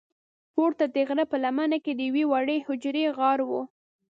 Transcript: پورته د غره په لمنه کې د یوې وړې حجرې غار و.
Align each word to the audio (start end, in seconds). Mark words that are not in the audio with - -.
پورته 0.53 0.85
د 0.95 0.97
غره 1.07 1.25
په 1.31 1.37
لمنه 1.43 1.77
کې 1.83 1.91
د 1.95 1.99
یوې 2.09 2.23
وړې 2.31 2.57
حجرې 2.67 3.05
غار 3.17 3.39
و. 3.49 3.51